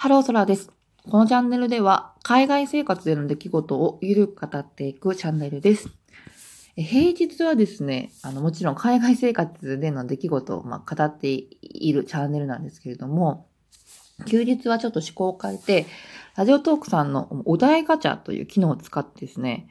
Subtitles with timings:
[0.00, 0.70] ハローソラです。
[1.10, 5.88] このチャンネルでは、海外生活での出来事をゆるく語っていくチャンネルです。
[6.76, 13.48] 平日はですね、あの、もちろん海外生活での出来事を、ま、語っているチャンネルなんですけれども、
[14.24, 15.86] 休日はちょっと思考を変えて、
[16.36, 19.66] ラジオトークさんのお題ガチャという機能を使ってですね、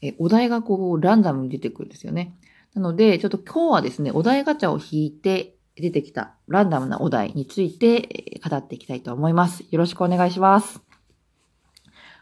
[0.00, 2.36] えお題がこう、ランダムに出てくるんですよね。
[2.74, 9.64] なので、ちょっと今日はですね、お題ガチャを引いて、出てきたランダムなお題について語っていきたいと思います。
[9.70, 10.80] よろしくお願いします。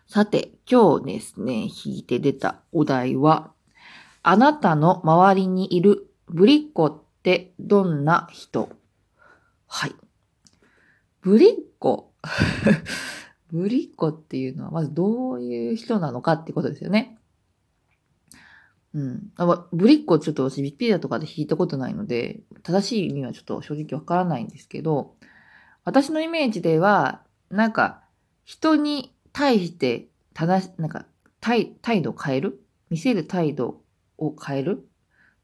[0.06, 3.52] さて、今日ですね、引いて出たお題は、
[4.24, 8.68] あなたの周りにいるぶりっ子ってどんな人？
[9.68, 9.94] はい。
[11.22, 12.12] ぶりっ子？
[13.52, 17.19] ぶりっ子っていうのはまずどういう人なのかってことですよね。
[18.94, 19.32] うん。
[19.36, 25.14] あぶりっ子ちょっと私ビッピーダとかで弾いたことないので、正しい意味はちょっと正直わからないんですけど、
[25.84, 28.02] 私のイメージでは、なんか、
[28.44, 31.06] 人に対して正し、なんか、
[31.40, 32.60] 態態度を変える？
[32.90, 33.80] 見せる態度
[34.18, 34.86] を変える？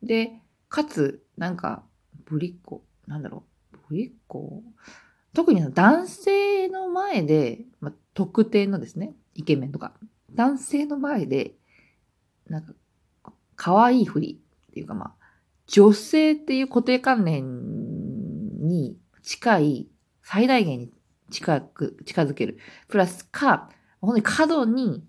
[0.03, 0.33] で、
[0.69, 1.85] かつ、なんか、
[2.25, 4.63] ぶりっ子、なんだろう、ぶりっ子
[5.33, 9.93] 特に男性の前で、まあ、特定のですね、イケメンとか、
[10.35, 11.55] 男性の前で、
[12.49, 12.73] なんか、
[13.57, 14.41] 可愛いふり
[14.71, 15.13] っていうかまあ、
[15.67, 19.89] 女性っていう固定観念に近い、
[20.23, 20.91] 最大限に
[21.31, 22.59] 近く、近づける。
[22.89, 25.05] プラスか、本当に過度に、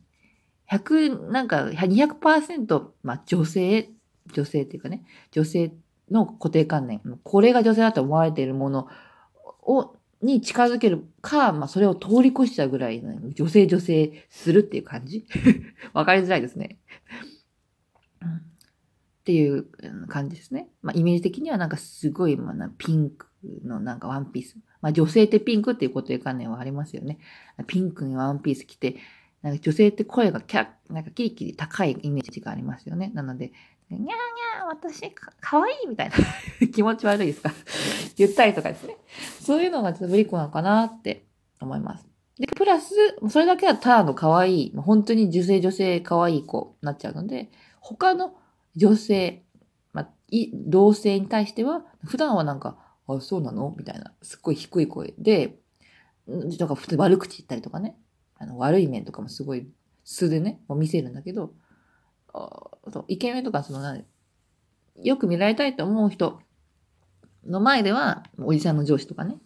[0.71, 3.89] 100、なんか200%、まあ女性、
[4.33, 5.71] 女性っていうかね、女性
[6.11, 8.87] の固定観念、これが女性だと思われているもの
[9.61, 13.03] を、に近づけるか、まあそれを通り越しちゃうぐらい、
[13.35, 15.25] 女性女性するっていう感じ
[15.93, 16.79] わかりづらいですね。
[19.27, 19.65] っていう
[20.07, 20.69] 感じですね。
[20.81, 23.27] まあ、イメージ的にはなんかすごい、まあ、ピンク
[23.65, 24.55] のなんかワンピース。
[24.79, 27.17] まあ、女性ってピンクっていう固定観念はありますよね。
[27.67, 28.95] ピンクにワンピース着て、
[29.41, 33.11] なんか女性って声がキャなんかキリキリ高いイメージがありますよね。
[33.13, 33.51] なので、
[33.89, 36.15] にゃーにゃー、私か、かわいいみたいな
[36.73, 37.51] 気持ち悪いですか？
[38.15, 38.95] 言ったりとかですね。
[39.41, 41.25] そういうのがちょっとブリッコなのかなって
[41.59, 42.07] 思います。
[42.39, 42.95] で、プラス、
[43.27, 48.33] それだけはただの可愛い、本当に女性女性可愛い子になっちゃうので、他の
[48.77, 49.43] 女性、
[49.91, 52.77] まあ、い同性に対しては、普段はなんか、
[53.07, 53.73] あ、そうなの？
[53.77, 55.57] みたいな、すっごい低い声で、
[56.27, 57.97] なんか普通悪口言ったりとかね、
[58.37, 59.67] あの悪い面とかもすごい
[60.03, 61.53] 素でね、見せるんだけど、
[62.33, 63.97] あそうイケメンとかそのな、
[65.01, 66.39] よく見られたいと思う人
[67.45, 69.37] の前では、おじさんの上司とかね、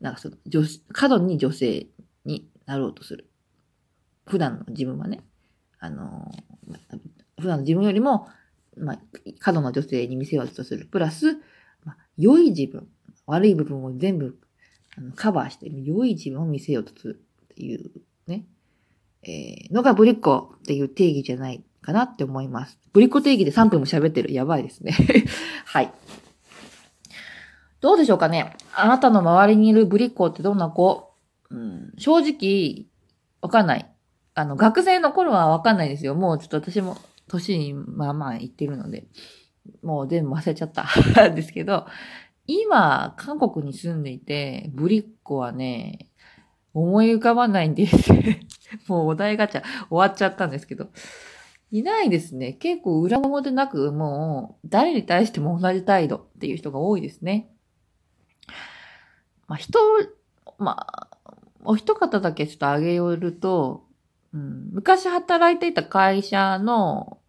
[0.00, 1.88] なんかその、女、過度に女性
[2.24, 3.30] になろうとする。
[4.26, 5.20] 普段の自分はね、
[5.78, 6.30] あの、
[7.40, 8.28] 普段の自分よりも
[8.76, 8.98] まあ、
[9.38, 10.86] 過度な女性に見せようとする。
[10.86, 11.34] プラス、
[11.84, 12.88] まあ、良い自分、
[13.26, 14.38] 悪い部分を全部
[14.96, 17.90] あのカバーして、良い自分を見せようとするっていう
[18.26, 18.46] ね、
[19.22, 22.78] えー、のがブリッコっていう定義じゃないかなって思います。
[22.92, 24.32] ブリッコ定義で3分も喋ってる。
[24.32, 24.92] やばいですね。
[25.66, 25.92] はい。
[27.80, 31.10] どうでしょうかねあなたの周りにいるブリッコってどんな子？
[31.50, 32.86] うん、正直、
[33.42, 33.90] わかんない。
[34.34, 36.14] あの、学生の頃はわかんないですよ。
[36.14, 36.96] もうちょっと私も
[37.30, 39.06] 年にまあまあ行ってるので、
[39.82, 40.86] もう全部忘れちゃった
[41.30, 41.86] ですけど、
[42.46, 46.10] 今、韓国に住んでいて、ブリッコはね、
[46.74, 48.12] 思い浮かばないんです
[48.86, 50.88] もうお題ガチャ終わっちゃったんですけど。
[51.72, 52.54] いないですね。
[52.54, 57.48] 結構裏表なく、もう誰に対しても同じ態度っていう人が多いですね。
[59.46, 59.78] まあ人、
[60.58, 61.08] まあ、
[61.62, 63.86] お一方だけちょっと挙げよると、
[64.34, 67.19] うん、昔働いていた会社の、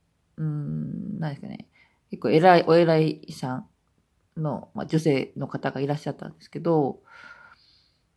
[1.22, 1.68] 何ですかね。
[2.10, 7.00] 結構偉い、お偉いさんの、まあ、女性の方がいらっしゃったんですけど、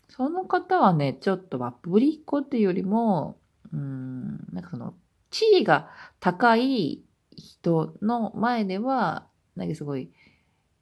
[0.08, 3.38] その方はね、ちょっと、まあ、ぶりっ子っていうよりも、
[3.72, 4.94] うん、なんかその、
[5.30, 7.02] 地位が高い
[7.36, 9.26] 人の前では、
[9.56, 10.10] なんかすごい、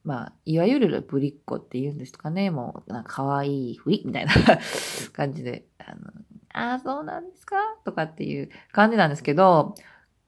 [0.05, 2.50] まあ、いわゆるぶりっ子って言うんですかね。
[2.50, 4.32] もう、なんか可愛いふりみたいな
[5.12, 6.11] 感じで、あの、
[6.55, 7.56] ああ、そうなんですか？
[7.85, 9.75] とかっていう感じなんですけど、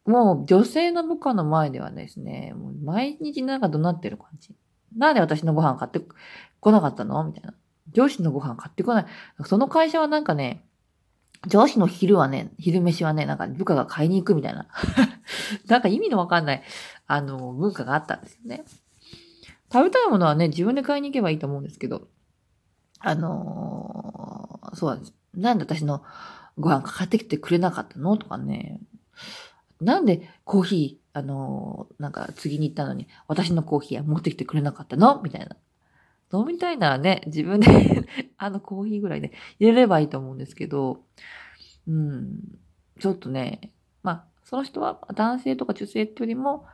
[0.06, 4.54] もう女性の部下の前ではですね、もう毎日なんか怒鳴ってる感じ。
[4.96, 6.00] なんで私のご飯買って
[6.60, 7.24] こなかったの？
[7.24, 7.54] みたいな。
[7.92, 9.06] 上司のご飯買ってこない。
[9.44, 10.64] その会社はなんかね、
[11.46, 14.66] 上司の昼はね、昼飯はね、なんか部下が買いに行くみたいな。
[15.68, 16.62] なんか意味のわかんない、
[17.06, 18.64] あの、文化があったんですよね。
[19.72, 22.08] 食べたいものはね、自分で買いに行けばいいと思うんですけど、
[23.00, 25.14] あのー、そうなんです。
[25.34, 26.02] なんで私の
[26.58, 28.16] ご飯買ってきてくれなかったの？
[28.16, 28.80] とかね。
[29.80, 35.20] なんでコーヒー、あのー、なんか次に行ったのに、私のコーヒーは持ってきてくれなかったの？
[35.22, 35.56] みたいな。
[36.32, 37.68] 飲みたいならね、自分で
[38.36, 41.04] あのコーヒーぐらいで、ね、入れればいいと思うんですけど、
[41.86, 42.58] うん、
[42.98, 43.72] ちょっとね、
[44.02, 46.66] まあ、その人は男性とか女性ってよりも、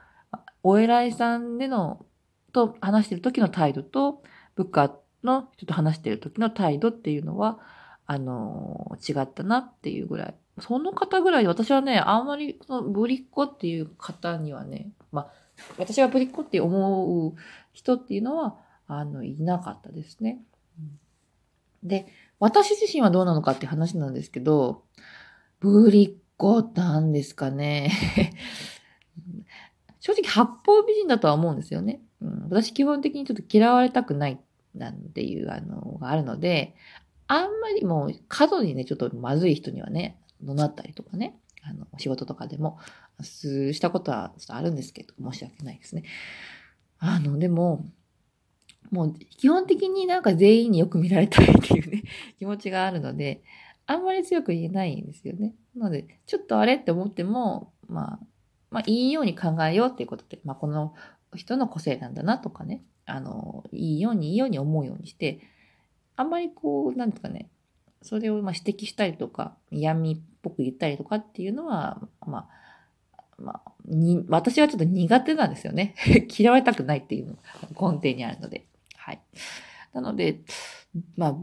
[0.63, 2.07] お偉いさんでの、
[2.53, 4.23] と話してる時の態度と、
[4.55, 7.59] 部下の人と話してる時の態度っていうのは、
[8.07, 10.35] あの、違ったなっていうぐらい。
[10.61, 15.33] その方ぐらい私はね、あんまりそのぶりっ子っていう方にはね、まあ、
[15.79, 17.35] 私がぶりっ子って思う
[17.73, 20.41] 人っていうのは、あの、いなかったですね。
[21.83, 22.07] で、
[22.39, 24.85] 私自身はどうなのかって話なんですけど、
[25.61, 27.93] ぶりっ子なんですかね。
[30.01, 32.01] 正直八方美人だとは思うんですよね。
[32.23, 34.41] うん、私基本的にちょっと嫌われたくない
[34.75, 36.75] なんていうあのがあるので、
[37.27, 42.79] あんまりもう過度にね、ちょっとまずい人にはね、怒鳴ったりとかね、あの、仕事とかでも、
[43.23, 46.05] したことはちょっとあるんですけど、申し訳ないですね。
[46.99, 47.87] あの、でも、
[48.91, 52.03] もう基本的になんか全員によく見られたいっていうね、
[52.39, 53.43] 気持ちがあるので、
[53.87, 55.55] あんまり強く言えないんですよね。
[55.77, 58.21] なので、ちょっとあれって思っても、まあ、
[58.71, 60.95] まあ、いいように考えようっていうことで、まあ、この
[61.35, 65.41] 人の個性なんだなとかね、あの、いいようにいいように思うようにして、
[66.17, 67.49] あんまりこう、なんですかね、
[68.03, 75.95] それをま指摘したりとか、嫌味っぽく言ったりとかっていうのは、まあ、まあ、に、私はちょっと苦手なんですよね。
[76.37, 78.67] 嫌われたくないっていうのが根底にあるので。
[78.97, 79.21] はい。
[79.93, 80.43] なので、
[81.17, 81.37] まあ、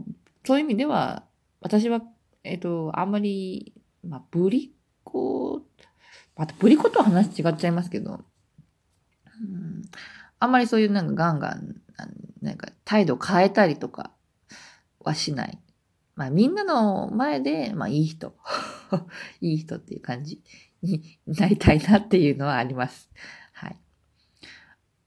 [0.44, 1.24] そういう意味では、
[1.60, 2.02] 私は、
[2.44, 3.74] えっ、と、あんまり、
[4.04, 5.66] まあ、ぶりっ子、
[6.36, 8.20] またぶりっ子とは話違っちゃいますけど、
[9.40, 9.82] うん、
[10.38, 11.82] あんまりそういうなんかガンガン、
[12.40, 14.12] なんか態度変えたりとか
[15.00, 15.58] はしない。
[16.14, 18.34] まあみんなの前で、まあいい人、
[19.40, 20.42] いい人っていう感じ
[20.82, 23.10] になりたいなっていうのはあります。
[23.52, 23.76] はい。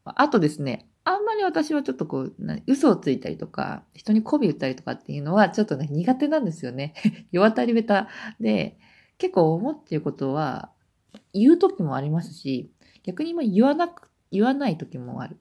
[0.04, 2.36] あとですね、あんまり私はちょっとこう、
[2.68, 6.94] 嘘をついたりとか、人に媚び打ったりとかっていうのはちょっとね、苦手なんですよね。
[7.32, 8.08] 世渡り下
[8.40, 8.78] 手で、
[9.18, 10.72] 結構思っていることは
[11.34, 12.72] 言う時もありますし、
[13.04, 15.38] 逆に今言わなく、言わない時もある。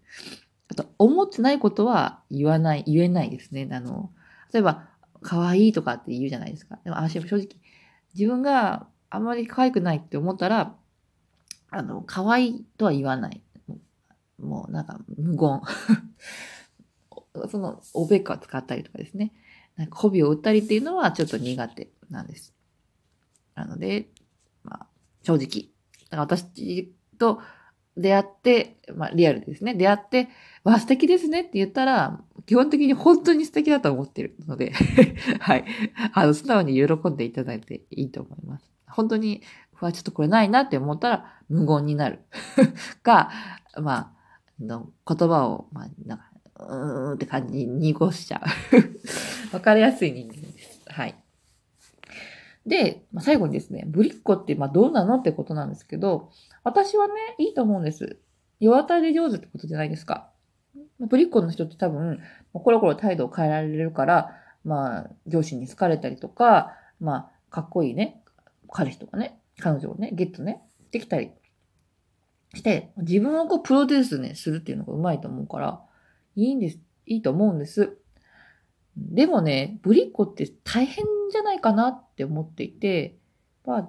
[0.68, 3.68] あと、思ってないことは言わない、言えないですね。
[3.70, 4.12] あの、
[4.52, 4.88] 例えば、
[5.20, 6.78] 可愛いとかって言うじゃないですか。
[6.84, 7.48] でも、私は正直、
[8.14, 10.74] 自分があまり可愛くないって思ったら、
[11.70, 13.42] あの、可愛いとは言わない。
[14.38, 15.60] もうなんか無言。
[17.50, 19.32] その、おべっかを使ったりとかですね。
[19.76, 22.54] なんか媚びを打ったりっていうのはちょっと苦手なんです。
[23.54, 24.08] なので、
[24.62, 24.86] まあ、
[25.22, 25.70] 正直。
[26.10, 27.40] 私と
[27.96, 29.74] 出会って、まあ、リアルですね。
[29.74, 30.28] 出会って、
[30.64, 34.72] わ、素敵ですねって言ったら、基本的に本当に素敵だと思ってるので
[35.40, 35.64] はい。
[36.12, 38.70] あの、素直に喜んでいただいていいと思います。
[38.88, 39.42] 本当に、
[39.80, 42.20] わ、ちょっとこれないなって思ったら、無言になる
[43.02, 43.30] か、
[43.80, 44.14] ま
[44.60, 48.42] あ、の言葉を、まあ、なんか、うーんって感じに濁しちゃ
[49.52, 50.82] う わかりやすい人間です。
[50.86, 51.14] はい。
[52.66, 56.30] で、まあ、最後にですね、ぶりっ子ってまあどうなのってことなんですけど、
[56.62, 58.18] 私はね、いいと思うんです。
[58.60, 60.29] 世渡り上手ってことじゃないですか。
[60.98, 62.20] ぶりっ子の人って多分、
[62.52, 68.22] コロコロ態度を変えられるから、まあ、上司に好かれたりとか、まあ、かっこいいね、
[68.70, 71.32] 彼氏とかね、彼女をね、ゲットね、できたり
[72.54, 75.80] して、自分をこうプロデュースね、するっていうのがうまいと思うから、
[76.36, 77.96] いいんです、いいと思うんです。
[78.96, 83.16] でもね、ぶりっ子って大変じゃないかなって思っていて、
[83.64, 83.88] まあ、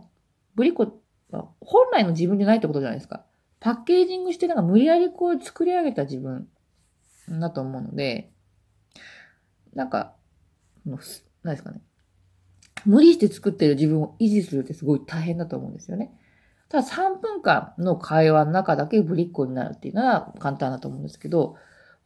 [0.55, 0.83] ぶりっ子
[1.31, 3.25] は本来の自分じゃないってことじゃないですか。
[3.59, 6.47] パッケージングしてなんか無理やりこう作り上げた自分
[7.39, 8.31] だと思うので、
[9.73, 10.13] なんか、
[10.85, 11.81] 何ですかね。
[12.85, 16.11] 無理して作ってる自分を維持するってすごい大変だと思うんですよね。
[16.69, 21.57] ただ3分間の会話の中だけぶりっ子になるっていうのは簡単だと思うんですけど、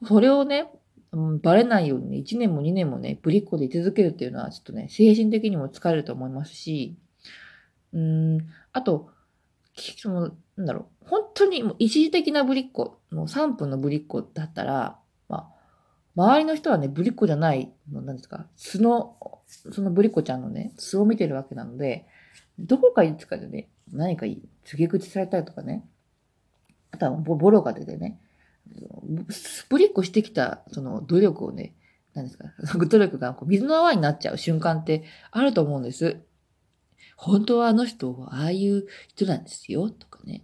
[0.07, 0.69] それをね、
[1.11, 6.97] うん、バレないようにね、1年も2年もね、ぶりっ子で居続けるっていうのは、ちょっとね、精神的にも疲れると思いますし、
[7.93, 8.39] うん、
[8.73, 9.09] あと、
[9.97, 14.99] その、なんだろう、本当にもう一時的なぶりっ子、もう3分のぶりっ子だったら、
[16.15, 19.17] 周りの人はね、ぶりっ子じゃない、なんですか、素の、
[19.47, 22.07] そのぶりっ子ちゃんのね、素を見てるわけなので、
[22.57, 25.85] どこかいつかでね、何か告げ口されたりとかね、
[26.91, 28.19] あとはボロが出てね、
[29.29, 31.75] スプリッコしてきた、その努力をね、
[32.13, 32.45] 何ですか、
[32.87, 36.21] 努力がこう水の泡になっちゃう瞬間ってあると思うんです。
[37.17, 40.43] 本当はあの人はああいう人なんですよ、とかね。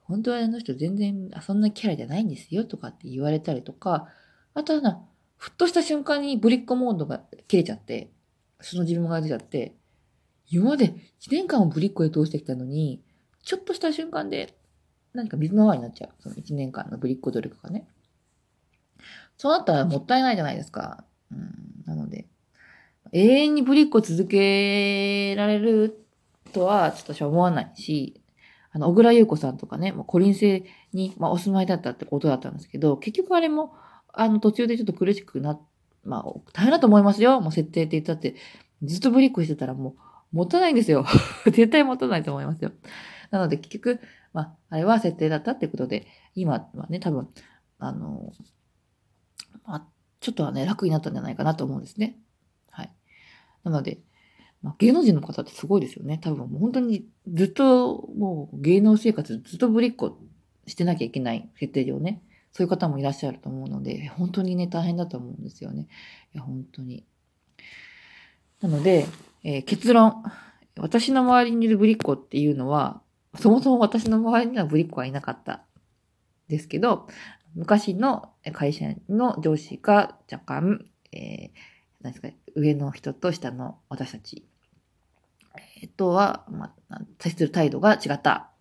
[0.00, 4.08] 本当はあの人全然そんなキャラじゃないんですよ、とかって言われたりとか、
[4.54, 5.02] あとはな、
[5.36, 8.10] ふっとした瞬間にブリッコモードが切れちゃって、
[8.60, 9.74] その自分が出ちゃって、
[10.50, 10.88] 今まで
[11.20, 13.02] 1年間をブリッコで通してきたのに、
[13.42, 14.54] ちょっとした瞬間で
[15.14, 16.10] 何か水の泡になっちゃう。
[16.20, 17.86] その1年間のぶりっ子努力がね。
[19.36, 21.04] そうなったらもったいないじゃないですか。
[21.30, 22.26] うん、なので、
[23.12, 26.06] 永遠にぶりっ子続けられる
[26.52, 28.20] とはちょっと私は思わないし、
[28.70, 33.74] あの、小倉優子さんとかね、もうコリン星に、まあ、お住まいだったってことだったんですけど、結局あれも、
[34.12, 35.58] あの、途中でちょっと苦しくな、
[36.04, 37.40] まあ、大変だと思いますよ。
[37.40, 38.36] もう設定って言ったって、
[38.82, 39.90] ずっとぶりっ子してたらも
[40.32, 41.04] う、持たないんですよ。
[41.46, 42.72] 絶対持たないと思いますよ。
[43.30, 44.00] なので、結局、
[44.32, 47.28] まあ、あれは設定だったってことで、今はね、多分、
[47.78, 48.32] あの、
[49.64, 49.88] まあ、
[50.20, 52.18] ちょっとはね、楽になったんじゃないかなと思うんですね。
[52.70, 52.92] はい。
[53.64, 54.00] なので、
[54.62, 56.18] まあ、芸能人の方ってすごいですよね。
[56.18, 60.16] 多分もう本当にずっともう芸能生活ずっとぶりっ子
[60.66, 62.22] してなきゃいけない設定上ね。
[62.52, 65.88] そういう方もいらっしゃると思うので、本当にね、大変だと思うんですよね。
[66.34, 67.04] いや、本当に。
[68.60, 69.06] なので、
[69.44, 70.22] えー、結論。
[70.78, 73.02] 私の周りにいるぶりっ子っていうのは、
[73.38, 75.64] そもそも私の周りにはぶりっ子はいなかった
[76.48, 77.08] ですけど、
[77.54, 81.50] 昔の会社の上司が若干、えー、
[82.00, 84.46] 何ですか、上の人と下の私たち
[85.82, 88.51] えっとは、まあ、接する態度が違った。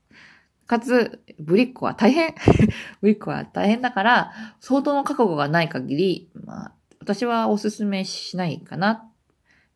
[0.68, 2.34] かつ、ぶりっ子は大変
[3.02, 9.10] ぶりっ子は大変だから、相当の覚悟がない限り、まあ、私はお勧めしないかなっ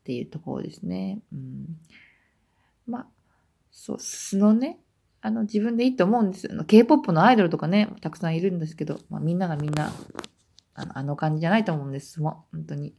[0.03, 1.19] ていうところですね。
[1.33, 1.77] うん、
[2.87, 3.07] まあ、
[3.71, 4.79] そう、素のね、
[5.21, 6.63] あの、自分でいいと思うんですよ。
[6.63, 9.91] K-POP のアイドルとかね、たくさんいるんですけど、まあ、みんながみんな、
[10.75, 12.21] あのあの感じじゃないと思うんです。
[12.21, 12.93] もう、本当に。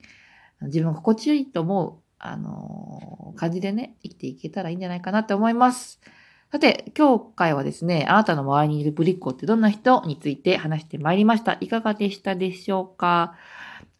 [0.62, 6.00] 自分が心地よいと思うあの感じでね、生きていけたらいいんじゃないかなって思います。
[6.57, 11.59] さて、今日回はですね、あなたの周りにいるぶりっ子ってどんな人について話してまいりました。
[11.61, 13.35] いかがでしたでしょうか？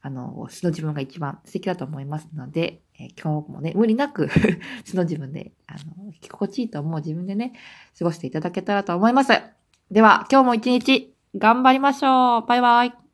[0.01, 4.31] あの、素の自分が一番素敵だと思いますので、えー、今日もね、無理なく
[4.87, 7.53] 素の自分で、あの、着心地いいと思う自分でね、
[7.99, 9.33] 過ごしていただけたらと思います。
[9.91, 12.47] では、今日も一日頑張りましょう。
[12.49, 13.06] バイバイ。